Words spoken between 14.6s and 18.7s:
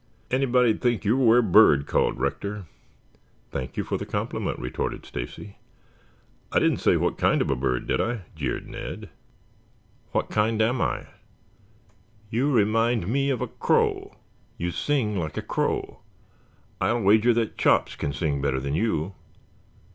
sing like a crow. I'll wager that Chops can sing better